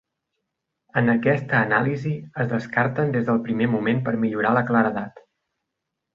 [1.01, 2.13] En aquesta anàlisi,
[2.45, 5.25] es descarten des del primer moment per millorar la claredat.